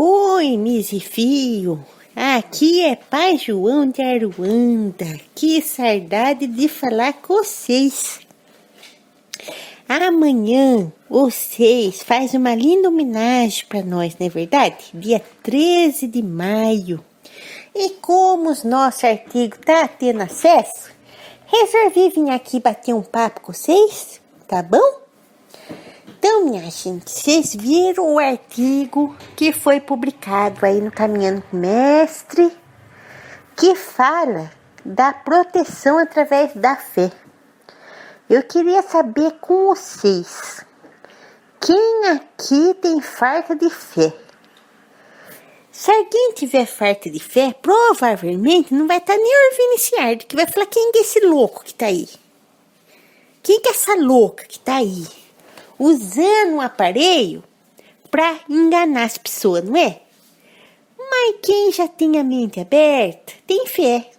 Oi, 0.00 0.56
Misi 0.56 1.00
Fio. 1.00 1.84
Aqui 2.14 2.84
é 2.84 2.94
Pai 2.94 3.36
João 3.36 3.90
de 3.90 4.00
Aruanda. 4.00 5.18
Que 5.34 5.60
saudade 5.60 6.46
de 6.46 6.68
falar 6.68 7.14
com 7.14 7.38
vocês. 7.38 8.20
Amanhã 9.88 10.92
vocês 11.10 12.00
faz 12.00 12.32
uma 12.32 12.54
linda 12.54 12.88
homenagem 12.88 13.66
para 13.68 13.82
nós, 13.82 14.16
não 14.20 14.28
é 14.28 14.30
verdade? 14.30 14.76
Dia 14.94 15.20
13 15.42 16.06
de 16.06 16.22
maio. 16.22 17.04
E 17.74 17.90
como 18.00 18.50
os 18.50 18.62
nossos 18.62 19.02
artigos 19.02 19.58
tá 19.66 19.88
tendo 19.88 20.22
acesso, 20.22 20.92
resolvi 21.44 22.10
vir 22.10 22.30
aqui 22.30 22.60
bater 22.60 22.94
um 22.94 23.02
papo 23.02 23.40
com 23.40 23.52
vocês, 23.52 24.20
tá 24.46 24.62
bom? 24.62 25.07
Então, 26.18 26.46
minha 26.46 26.68
gente, 26.68 27.08
vocês 27.08 27.54
viram 27.54 28.14
o 28.14 28.18
artigo 28.18 29.16
que 29.36 29.52
foi 29.52 29.80
publicado 29.80 30.66
aí 30.66 30.80
no 30.80 30.90
Caminhando 30.90 31.42
com 31.42 31.56
Mestre, 31.56 32.52
que 33.56 33.76
fala 33.76 34.50
da 34.84 35.12
proteção 35.12 35.96
através 35.96 36.52
da 36.54 36.74
fé. 36.74 37.12
Eu 38.28 38.42
queria 38.42 38.82
saber 38.82 39.38
com 39.40 39.66
vocês, 39.66 40.64
quem 41.60 42.08
aqui 42.08 42.74
tem 42.82 43.00
falta 43.00 43.54
de 43.54 43.70
fé? 43.70 44.12
Se 45.70 45.88
alguém 45.88 46.32
tiver 46.34 46.66
falta 46.66 47.08
de 47.08 47.20
fé, 47.20 47.54
provavelmente 47.62 48.74
não 48.74 48.88
vai 48.88 48.98
estar 48.98 49.14
tá 49.14 49.20
nem 49.22 49.50
ouvindo 49.50 49.74
esse 49.76 49.94
artigo, 49.94 50.30
que 50.30 50.34
vai 50.34 50.48
falar 50.48 50.66
quem 50.66 50.90
é 50.96 50.98
esse 50.98 51.20
louco 51.20 51.62
que 51.62 51.74
tá 51.74 51.86
aí? 51.86 52.08
Quem 53.40 53.60
que 53.60 53.68
é 53.68 53.70
essa 53.70 53.94
louca 53.94 54.44
que 54.44 54.58
tá 54.58 54.78
aí? 54.78 55.27
Usando 55.78 56.54
um 56.54 56.60
aparelho 56.60 57.42
para 58.10 58.40
enganar 58.48 59.04
as 59.04 59.18
pessoas, 59.18 59.64
não 59.64 59.76
é? 59.76 60.00
Mas 60.98 61.36
quem 61.42 61.72
já 61.72 61.86
tem 61.86 62.18
a 62.18 62.24
mente 62.24 62.60
aberta 62.60 63.32
tem 63.46 63.66
fé. 63.66 64.10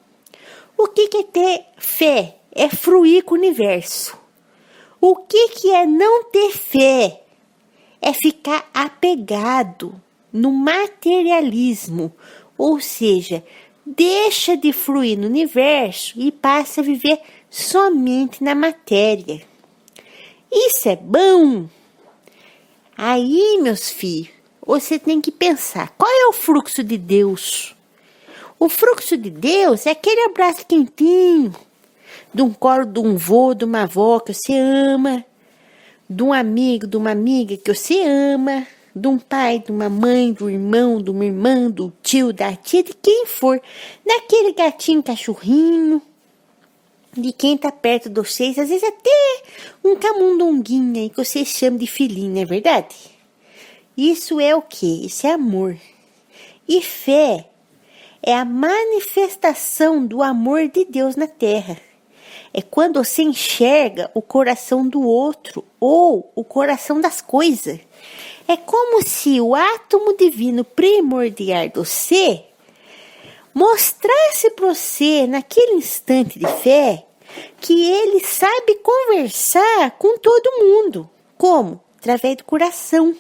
O 0.78 0.88
que, 0.88 1.08
que 1.10 1.18
é 1.18 1.24
ter 1.24 1.66
fé? 1.78 2.36
É 2.52 2.70
fruir 2.70 3.24
com 3.24 3.36
o 3.36 3.38
universo. 3.38 4.18
O 5.02 5.16
que, 5.16 5.50
que 5.50 5.72
é 5.72 5.86
não 5.86 6.26
ter 6.26 6.52
fé? 6.52 7.22
É 8.02 8.14
ficar 8.14 8.70
apegado 8.74 10.02
no 10.32 10.52
materialismo, 10.52 12.14
ou 12.58 12.80
seja, 12.80 13.44
deixa 13.86 14.56
de 14.56 14.72
fluir 14.72 15.18
no 15.18 15.28
universo 15.28 16.14
e 16.20 16.32
passa 16.32 16.82
a 16.82 16.84
viver 16.84 17.20
somente 17.50 18.44
na 18.44 18.56
matéria. 18.56 19.49
Isso 20.52 20.90
é 20.90 20.96
bom? 20.96 21.68
Aí, 22.98 23.60
meus 23.62 23.90
filhos, 23.90 24.30
você 24.66 24.98
tem 24.98 25.22
que 25.22 25.32
pensar: 25.32 25.94
qual 25.98 26.12
é 26.12 26.28
o 26.28 26.34
fluxo 26.34 26.84
de 26.84 26.98
Deus? 26.98 27.76
O 28.60 28.68
fluxo 28.68 29.16
de 29.16 29.30
Deus 29.30 29.86
é 29.86 29.92
aquele 29.92 30.22
abraço 30.22 30.66
quentinho, 30.66 31.54
de 32.34 32.42
um 32.42 32.52
colo 32.52 32.86
de 32.86 33.00
um 33.00 33.16
vô, 33.16 33.54
de 33.54 33.64
uma 33.64 33.84
avó 33.84 34.20
que 34.20 34.34
você 34.34 34.58
ama, 34.58 35.24
de 36.10 36.24
um 36.24 36.34
amigo, 36.34 36.88
de 36.88 36.98
uma 36.98 37.12
amiga 37.12 37.56
que 37.56 37.74
você 37.74 38.02
ama, 38.02 38.68
de 38.96 39.08
um 39.08 39.18
pai, 39.18 39.60
de 39.60 39.72
uma 39.72 39.88
mãe, 39.88 40.34
do 40.34 40.50
irmão, 40.50 41.02
de 41.02 41.12
uma 41.12 41.26
irmã, 41.26 41.70
do 41.70 41.94
tio, 42.02 42.34
da 42.34 42.56
tia, 42.56 42.84
de 42.84 42.94
quem 42.94 43.26
for, 43.28 43.62
daquele 44.06 44.52
gatinho 44.54 45.04
cachorrinho, 45.04 46.02
de 47.14 47.32
quem 47.32 47.58
tá 47.58 47.72
perto 47.72 48.10
de 48.10 48.16
vocês, 48.16 48.58
às 48.58 48.70
vezes 48.70 48.84
até 48.84 49.44
um 49.84 49.96
camundonguinho 49.96 51.02
aí 51.02 51.10
que 51.10 51.18
vocês 51.18 51.48
chamam 51.48 51.78
de 51.78 51.88
filhinho, 51.88 52.34
não 52.34 52.42
é 52.42 52.46
verdade? 52.46 52.96
Isso 53.98 54.40
é 54.40 54.56
o 54.56 54.62
que? 54.62 55.06
Isso 55.06 55.28
é 55.28 55.32
amor. 55.32 55.78
E 56.68 56.82
fé 56.82 57.50
é 58.22 58.34
a 58.34 58.46
manifestação 58.46 60.06
do 60.06 60.22
amor 60.22 60.68
de 60.68 60.86
Deus 60.86 61.16
na 61.16 61.28
terra. 61.28 61.78
É 62.54 62.62
quando 62.62 63.04
você 63.04 63.22
enxerga 63.22 64.10
o 64.14 64.22
coração 64.22 64.88
do 64.88 65.02
outro 65.02 65.64
ou 65.80 66.32
o 66.36 66.44
coração 66.44 67.00
das 67.00 67.22
coisas. 67.22 67.80
É 68.48 68.58
como 68.58 69.04
se 69.04 69.40
o 69.40 69.54
átomo 69.54 70.18
divino 70.18 70.64
primordial 70.64 71.70
do 71.70 71.86
ser 71.86 72.49
mostrasse 73.60 74.52
para 74.52 74.74
você, 74.74 75.28
naquele 75.28 75.74
instante 75.74 76.40
de 76.40 76.48
fé, 76.48 77.06
que 77.60 77.92
ele 77.92 78.22
sabe 78.22 78.76
conversar 78.76 79.92
com 80.00 80.18
todo 80.18 80.64
mundo. 80.64 81.10
Como? 81.38 81.84
Através 81.98 82.38
do 82.38 82.46
coração. 82.46 83.14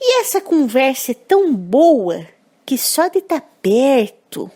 E 0.00 0.20
essa 0.20 0.40
conversa 0.40 1.12
é 1.12 1.14
tão 1.14 1.54
boa 1.54 2.26
que 2.66 2.76
só 2.76 3.06
de 3.06 3.18
estar 3.18 3.40
tá 3.40 3.46
perto 3.62 4.50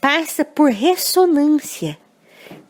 passa 0.00 0.44
por 0.44 0.70
ressonância. 0.70 1.98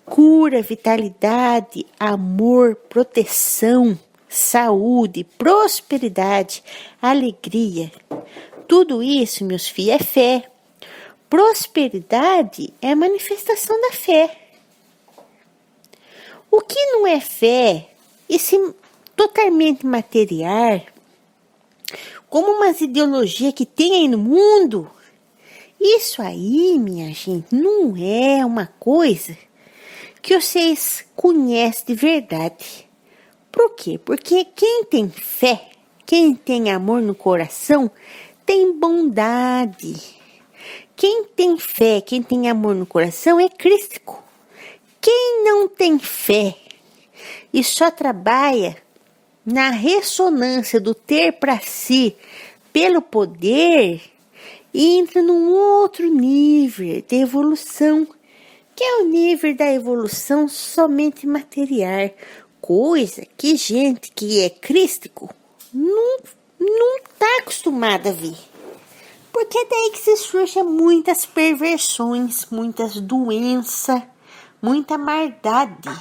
Cura, 0.06 0.62
vitalidade, 0.62 1.84
amor, 2.00 2.76
proteção, 2.76 3.98
saúde, 4.26 5.24
prosperidade, 5.36 6.64
alegria. 7.00 7.92
Tudo 8.66 9.02
isso, 9.02 9.44
meus 9.44 9.68
filhos, 9.68 10.00
é 10.00 10.02
fé. 10.02 10.53
Prosperidade 11.34 12.72
é 12.80 12.92
a 12.92 12.94
manifestação 12.94 13.80
da 13.80 13.90
fé. 13.90 14.38
O 16.48 16.60
que 16.60 16.78
não 16.92 17.04
é 17.08 17.18
fé, 17.18 17.88
esse 18.28 18.56
totalmente 19.16 19.84
material, 19.84 20.80
como 22.30 22.52
umas 22.52 22.80
ideologias 22.80 23.52
que 23.52 23.66
tem 23.66 23.94
aí 23.94 24.06
no 24.06 24.16
mundo, 24.16 24.88
isso 25.80 26.22
aí, 26.22 26.78
minha 26.78 27.12
gente, 27.12 27.52
não 27.52 27.96
é 27.96 28.46
uma 28.46 28.68
coisa 28.78 29.36
que 30.22 30.40
vocês 30.40 31.04
conhecem 31.16 31.86
de 31.86 31.94
verdade. 31.96 32.88
Por 33.50 33.74
quê? 33.74 33.98
Porque 33.98 34.44
quem 34.44 34.84
tem 34.84 35.10
fé, 35.10 35.68
quem 36.06 36.32
tem 36.32 36.70
amor 36.70 37.02
no 37.02 37.12
coração, 37.12 37.90
tem 38.46 38.72
bondade. 38.78 40.22
Quem 40.96 41.24
tem 41.24 41.58
fé, 41.58 42.00
quem 42.00 42.22
tem 42.22 42.48
amor 42.48 42.74
no 42.74 42.86
coração 42.86 43.40
é 43.40 43.48
crístico. 43.48 44.22
Quem 45.00 45.44
não 45.44 45.68
tem 45.68 45.98
fé 45.98 46.54
e 47.52 47.62
só 47.62 47.90
trabalha 47.90 48.76
na 49.44 49.70
ressonância 49.70 50.80
do 50.80 50.94
ter 50.94 51.32
para 51.32 51.60
si 51.60 52.16
pelo 52.72 53.02
poder, 53.02 54.00
entra 54.72 55.22
num 55.22 55.52
outro 55.52 56.08
nível 56.08 57.02
de 57.06 57.16
evolução, 57.16 58.06
que 58.74 58.82
é 58.82 58.96
o 59.02 59.04
nível 59.04 59.54
da 59.54 59.72
evolução 59.72 60.48
somente 60.48 61.26
material, 61.26 62.10
coisa 62.60 63.26
que 63.36 63.56
gente 63.56 64.10
que 64.10 64.40
é 64.40 64.50
crístico 64.50 65.32
não 65.72 66.18
não 66.58 66.96
está 66.98 67.38
acostumada 67.40 68.08
a 68.08 68.12
ver. 68.12 68.53
Porque 69.54 69.66
é 69.66 69.70
daí 69.70 69.90
que 69.92 70.00
se 70.00 70.16
surgem 70.16 70.64
muitas 70.64 71.24
perversões, 71.24 72.48
muitas 72.50 73.00
doenças, 73.00 74.02
muita 74.60 74.98
maldade. 74.98 75.96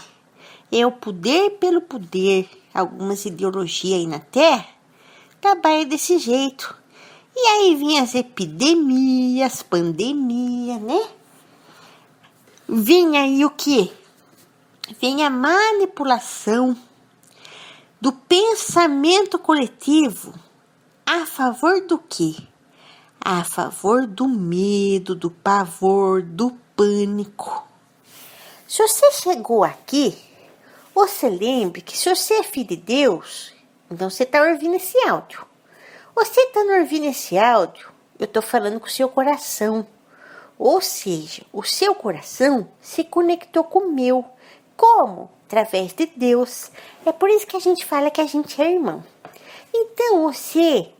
É 0.72 0.84
o 0.88 0.92
poder 0.92 1.52
pelo 1.60 1.80
poder. 1.80 2.50
Algumas 2.74 3.24
ideologias 3.26 4.00
aí 4.00 4.08
na 4.08 4.18
Terra 4.18 4.66
trabalham 5.40 5.86
desse 5.86 6.18
jeito. 6.18 6.76
E 7.36 7.40
aí 7.42 7.76
vem 7.76 8.00
as 8.00 8.16
epidemias, 8.16 9.62
pandemia, 9.62 10.80
né? 10.80 11.08
Vem 12.68 13.16
aí 13.20 13.46
o 13.46 13.52
que? 13.52 13.94
Vem 15.00 15.24
a 15.24 15.30
manipulação 15.30 16.76
do 18.02 18.12
pensamento 18.12 19.38
coletivo 19.38 20.34
a 21.06 21.28
favor 21.28 21.86
do 21.86 22.00
quê? 22.00 22.36
A 23.26 23.46
favor 23.46 24.06
do 24.06 24.28
medo, 24.28 25.16
do 25.16 25.32
pavor, 25.32 26.22
do 26.22 26.52
pânico. 26.76 27.66
Se 28.68 28.86
você 28.86 29.14
chegou 29.14 29.64
aqui, 29.64 30.14
você 30.94 31.30
lembre 31.30 31.82
que 31.82 31.98
se 31.98 32.14
você 32.14 32.34
é 32.34 32.44
filho 32.44 32.68
de 32.68 32.76
Deus, 32.76 33.54
então 33.90 34.10
você 34.10 34.24
está 34.24 34.44
ouvindo 34.44 34.76
esse 34.76 34.98
áudio. 35.08 35.46
Você 36.14 36.42
está 36.42 36.60
ouvindo 36.60 37.06
esse 37.06 37.38
áudio, 37.38 37.90
eu 38.20 38.26
estou 38.26 38.42
falando 38.42 38.78
com 38.78 38.88
o 38.88 38.92
seu 38.92 39.08
coração. 39.08 39.88
Ou 40.60 40.82
seja, 40.82 41.44
o 41.54 41.64
seu 41.64 41.96
coração 41.96 42.68
se 42.82 43.06
conectou 43.06 43.64
com 43.64 43.80
o 43.80 43.94
meu. 43.94 44.26
Como? 44.76 45.32
Através 45.46 45.94
de 45.94 46.08
Deus. 46.08 46.70
É 47.06 47.14
por 47.14 47.30
isso 47.30 47.48
que 47.48 47.56
a 47.56 47.62
gente 47.62 47.86
fala 47.86 48.12
que 48.12 48.20
a 48.20 48.28
gente 48.28 48.62
é 48.62 48.74
irmão. 48.74 49.02
Então 49.74 50.24
você 50.24 50.92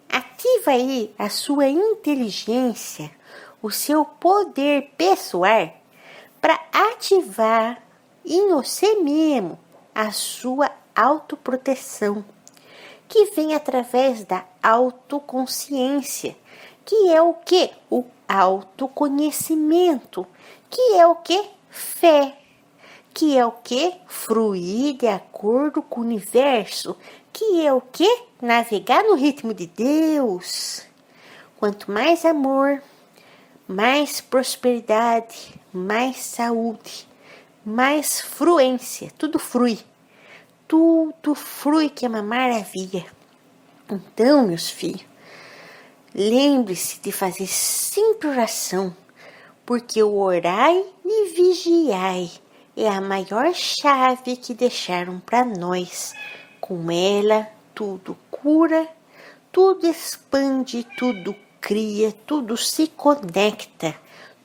ativa 0.44 0.72
aí 0.72 1.16
a 1.18 1.30
sua 1.30 1.70
inteligência, 1.70 3.10
o 3.62 3.72
seu 3.72 4.04
poder 4.04 4.92
pessoal 4.98 5.74
para 6.42 6.60
ativar 6.74 7.82
em 8.26 8.50
você 8.50 8.96
mesmo 8.96 9.58
a 9.96 10.12
sua 10.12 10.70
autoproteção, 10.94 12.26
que 13.08 13.32
vem 13.32 13.56
através 13.56 14.26
da 14.26 14.44
autoconsciência, 14.62 16.36
que 16.84 17.10
é 17.10 17.22
o 17.22 17.36
que? 17.36 17.72
O 17.90 18.04
autoconhecimento, 18.28 20.28
que 20.70 20.96
é 20.96 21.08
o 21.08 21.16
que? 21.16 21.42
Fé, 21.70 22.38
que 23.14 23.38
é 23.38 23.46
o 23.46 23.52
que? 23.52 23.94
Fruir 24.08 24.98
de 24.98 25.08
acordo 25.08 25.82
com 25.82 26.02
o 26.02 26.04
universo, 26.04 26.98
que 27.34 27.66
é 27.66 27.74
o 27.74 27.82
que? 27.82 28.24
Navegar 28.40 29.04
no 29.04 29.16
ritmo 29.16 29.54
de 29.54 29.66
Deus. 29.66 30.84
Quanto 31.58 31.92
mais 31.92 32.24
amor, 32.24 32.82
mais 33.68 34.22
prosperidade, 34.22 35.60
mais 35.74 36.18
saúde, 36.18 37.08
mais 37.66 38.22
fluência, 38.22 39.12
tudo 39.18 39.40
flui. 39.40 39.80
Tudo 40.68 41.34
flui 41.34 41.90
que 41.90 42.06
é 42.06 42.10
uma 42.10 42.22
maravilha. 42.22 43.06
Então, 43.90 44.48
meus 44.48 44.70
filhos, 44.70 45.06
lembre-se 46.14 47.02
de 47.02 47.12
fazer 47.12 47.48
sempre 47.48 48.30
oração, 48.30 48.96
porque 49.66 50.02
o 50.04 50.18
orai 50.18 50.86
e 51.04 51.34
vigiai 51.34 52.32
é 52.78 52.88
a 52.88 53.02
maior 53.02 53.54
chave 53.54 54.36
que 54.36 54.54
deixaram 54.54 55.20
para 55.20 55.44
nós. 55.46 56.14
Com 56.66 56.90
ela, 56.90 57.46
tudo 57.76 58.18
cura, 58.32 58.88
tudo 59.52 59.86
expande, 59.86 60.88
tudo 60.98 61.36
cria, 61.60 62.14
tudo 62.26 62.56
se 62.56 62.88
conecta, 62.88 63.94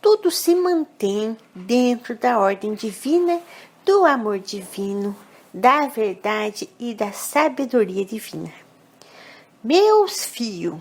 tudo 0.02 0.28
se 0.28 0.52
mantém 0.52 1.36
dentro 1.54 2.16
da 2.16 2.40
ordem 2.40 2.74
divina, 2.74 3.40
do 3.86 4.04
amor 4.04 4.40
divino, 4.40 5.16
da 5.54 5.86
verdade 5.86 6.68
e 6.76 6.92
da 6.92 7.12
sabedoria 7.12 8.04
divina. 8.04 8.52
Meus 9.62 10.24
filhos, 10.24 10.80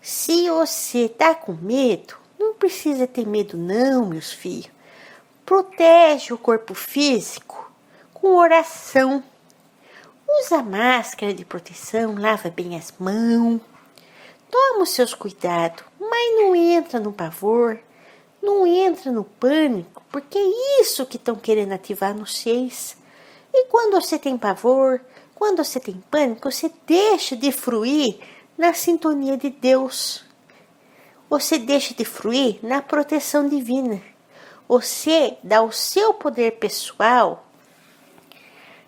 se 0.00 0.48
você 0.48 1.08
tá 1.08 1.34
com 1.34 1.54
medo, 1.54 2.14
não 2.38 2.54
precisa 2.54 3.08
ter 3.08 3.26
medo 3.26 3.56
não, 3.56 4.06
meus 4.06 4.30
filhos. 4.30 4.70
Protege 5.44 6.32
o 6.32 6.38
corpo 6.38 6.74
físico 6.74 7.72
com 8.12 8.36
oração. 8.36 9.20
Usa 10.40 10.62
máscara 10.62 11.32
de 11.32 11.44
proteção, 11.44 12.16
lava 12.18 12.50
bem 12.50 12.76
as 12.76 12.92
mãos 12.98 13.60
Toma 14.54 14.84
os 14.84 14.90
seus 14.90 15.12
cuidados, 15.14 15.84
mas 15.98 16.36
não 16.36 16.54
entra 16.54 17.00
no 17.00 17.12
pavor, 17.12 17.76
não 18.40 18.64
entra 18.64 19.10
no 19.10 19.24
pânico, 19.24 20.00
porque 20.12 20.38
é 20.38 20.80
isso 20.80 21.04
que 21.06 21.16
estão 21.16 21.34
querendo 21.34 21.72
ativar 21.72 22.14
nos 22.14 22.36
seis. 22.36 22.96
E 23.52 23.64
quando 23.64 24.00
você 24.00 24.16
tem 24.16 24.38
pavor, 24.38 25.00
quando 25.34 25.64
você 25.64 25.80
tem 25.80 26.00
pânico, 26.08 26.48
você 26.48 26.70
deixa 26.86 27.34
de 27.34 27.50
fruir 27.50 28.20
na 28.56 28.72
sintonia 28.72 29.36
de 29.36 29.50
Deus. 29.50 30.24
Você 31.28 31.58
deixa 31.58 31.92
de 31.92 32.04
fruir 32.04 32.60
na 32.62 32.80
proteção 32.80 33.48
divina. 33.48 34.00
Você 34.68 35.36
dá 35.42 35.62
o 35.62 35.72
seu 35.72 36.14
poder 36.14 36.58
pessoal 36.58 37.43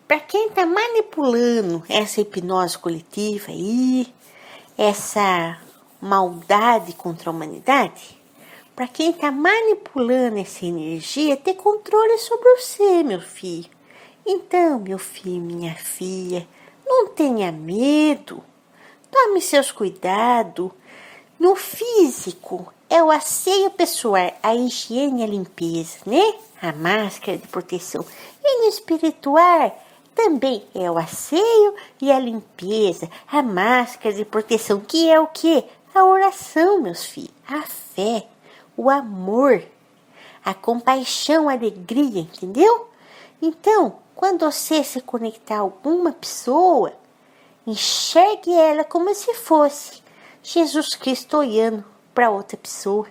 para 0.07 0.21
quem 0.21 0.49
está 0.49 0.65
manipulando 0.65 1.83
essa 1.89 2.21
hipnose 2.21 2.79
coletiva 2.79 3.51
aí, 3.51 4.07
essa 4.79 5.59
maldade 6.01 6.93
contra 6.93 7.29
a 7.29 7.33
humanidade, 7.33 8.21
para 8.75 8.87
quem 8.87 9.11
está 9.11 9.33
manipulando 9.33 10.39
essa 10.39 10.65
energia, 10.65 11.37
ter 11.37 11.55
controle 11.55 12.19
sobre 12.19 12.57
você, 12.57 13.03
meu 13.03 13.21
filho. 13.21 13.71
Então, 14.25 14.79
meu 14.79 14.99
filho, 14.99 15.41
minha 15.41 15.75
filha, 15.75 16.47
não 16.85 17.09
tenha 17.09 17.51
medo. 17.51 18.45
Tome 19.11 19.41
seus 19.41 19.73
cuidados. 19.73 20.71
No 21.39 21.57
físico, 21.57 22.73
é 22.89 23.03
o 23.03 23.11
asseio 23.11 23.71
pessoal, 23.71 24.33
a 24.43 24.55
higiene 24.55 25.21
e 25.21 25.25
a 25.25 25.27
limpeza, 25.27 25.99
né? 26.07 26.35
A 26.61 26.73
máscara 26.73 27.39
de 27.39 27.47
proteção. 27.49 28.05
E 28.43 28.63
no 28.63 28.69
espiritual, 28.69 29.86
também 30.17 30.65
é 30.75 30.91
o 30.91 30.97
asseio 30.97 31.75
e 32.01 32.11
a 32.11 32.19
limpeza, 32.19 33.09
a 33.29 33.43
máscara 33.43 34.15
de 34.15 34.25
proteção, 34.25 34.81
que 34.81 35.11
é 35.11 35.21
o 35.21 35.27
que? 35.27 35.63
A 35.95 36.05
oração, 36.05 36.81
meus 36.81 37.05
filhos, 37.05 37.35
a 37.47 37.63
fé, 37.63 38.27
o 38.77 38.89
amor, 38.89 39.63
a 40.43 40.55
compaixão, 40.55 41.51
a 41.51 41.53
alegria, 41.53 42.23
entendeu? 42.23 42.89
Então, 43.43 43.99
quando 44.15 44.51
você 44.51 44.83
se 44.83 45.03
conectar 45.03 45.57
a 45.57 45.61
alguma 45.61 46.13
pessoa, 46.13 46.95
enxergue 47.67 48.53
ela 48.53 48.85
como 48.85 49.15
se 49.15 49.35
fosse 49.35 50.03
Jesus 50.43 50.95
Cristo 50.95 51.37
olhando 51.37 51.85
para 52.15 52.31
outra 52.31 52.57
pessoa. 52.57 53.07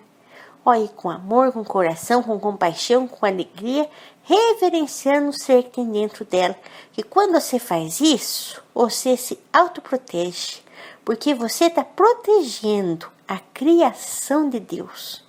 Olhe 0.67 0.89
com 0.89 1.11
amor, 1.11 1.51
com 1.51 1.63
coração, 1.63 2.23
com 2.23 2.39
compaixão, 2.39 3.07
com 3.07 3.23
alegria, 3.23 3.87
reverenciando 4.23 5.29
o 5.29 5.33
ser 5.33 5.61
que 5.61 5.69
tem 5.69 5.91
dentro 5.91 6.25
dela. 6.25 6.55
E 6.97 7.03
quando 7.03 7.39
você 7.39 7.59
faz 7.59 8.01
isso, 8.01 8.63
você 8.73 9.15
se 9.15 9.37
autoprotege, 9.53 10.63
porque 11.05 11.35
você 11.35 11.65
está 11.65 11.83
protegendo 11.83 13.11
a 13.27 13.37
criação 13.53 14.49
de 14.49 14.59
Deus. 14.59 15.23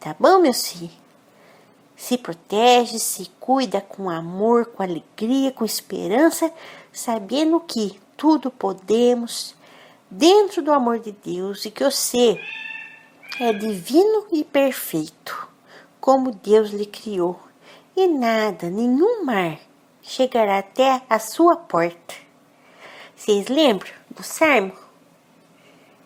Tá 0.00 0.16
bom, 0.18 0.38
meu 0.38 0.54
filho? 0.54 0.90
Se 1.94 2.16
protege, 2.16 2.98
se 2.98 3.30
cuida 3.38 3.82
com 3.82 4.08
amor, 4.08 4.64
com 4.64 4.82
alegria, 4.82 5.52
com 5.52 5.66
esperança, 5.66 6.50
sabendo 6.90 7.60
que 7.60 8.00
tudo 8.16 8.50
podemos 8.50 9.54
dentro 10.10 10.62
do 10.62 10.72
amor 10.72 10.98
de 10.98 11.12
Deus 11.12 11.66
e 11.66 11.70
que 11.70 11.84
você 11.84 12.40
é 13.40 13.52
divino 13.52 14.26
e 14.30 14.44
perfeito, 14.44 15.48
como 16.00 16.32
Deus 16.32 16.70
lhe 16.70 16.86
criou, 16.86 17.40
e 17.96 18.06
nada, 18.06 18.68
nenhum 18.68 19.24
mar, 19.24 19.58
chegará 20.02 20.58
até 20.58 21.02
a 21.08 21.18
sua 21.18 21.56
porta. 21.56 22.14
Vocês 23.16 23.48
lembram 23.48 23.92
do 24.10 24.22
Salmo? 24.22 24.72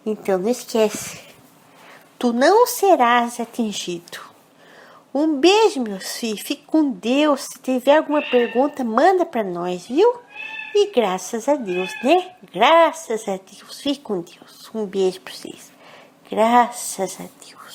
Então 0.04 0.38
não 0.38 0.50
esquece. 0.50 1.20
Tu 2.18 2.32
não 2.32 2.66
serás 2.66 3.40
atingido. 3.40 4.20
Um 5.12 5.38
beijo, 5.38 5.80
meus 5.80 6.16
filhos. 6.16 6.40
Fique 6.40 6.64
com 6.64 6.90
Deus. 6.90 7.42
Se 7.42 7.58
tiver 7.58 7.96
alguma 7.96 8.22
pergunta, 8.22 8.84
manda 8.84 9.24
para 9.24 9.42
nós, 9.42 9.86
viu? 9.86 10.20
E 10.74 10.92
graças 10.92 11.48
a 11.48 11.56
Deus, 11.56 11.90
né? 12.02 12.34
Graças 12.52 13.26
a 13.26 13.38
Deus. 13.38 13.80
Fique 13.80 14.00
com 14.00 14.20
Deus. 14.20 14.70
Um 14.74 14.84
beijo 14.84 15.20
para 15.22 15.32
vocês. 15.32 15.75
Graças 16.30 17.20
a 17.20 17.24
Deus. 17.44 17.65